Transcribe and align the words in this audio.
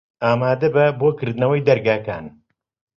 ئامادە 0.23 0.67
بە 0.75 0.85
بۆ 0.99 1.07
کردنەوەی 1.19 1.65
دەرگاکان. 1.67 2.25